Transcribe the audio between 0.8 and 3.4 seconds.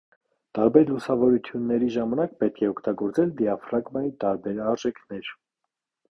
լուսավորությունների ժամանակ պետք է օգտագործել